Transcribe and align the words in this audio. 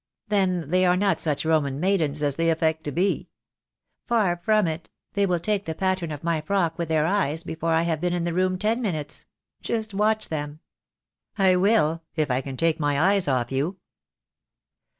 "Then 0.29 0.71
they 0.71 0.83
are 0.83 0.97
not 0.97 1.21
such 1.21 1.45
Roman 1.45 1.79
maidens 1.79 2.23
as 2.23 2.33
they 2.35 2.49
affect 2.49 2.83
to 2.85 2.91
be." 2.91 3.29
"Far 4.07 4.35
from 4.43 4.65
it. 4.65 4.89
They 5.13 5.27
will 5.27 5.39
take 5.39 5.65
the 5.65 5.75
pattern 5.75 6.11
of 6.11 6.23
my 6.23 6.41
frock 6.41 6.79
with 6.79 6.89
their 6.89 7.05
eyes 7.05 7.43
before 7.43 7.75
I 7.75 7.83
have 7.83 8.01
been 8.01 8.13
in 8.13 8.23
the 8.23 8.33
room 8.33 8.57
ten 8.57 8.81
minutes. 8.81 9.25
Just 9.61 9.93
watch 9.93 10.29
them." 10.29 10.59
"I 11.37 11.55
will; 11.55 12.01
if 12.15 12.31
I 12.31 12.41
can 12.41 12.57
take 12.57 12.79
my 12.79 12.99
eyes 12.99 13.27
off 13.27 13.51
you." 13.51 13.77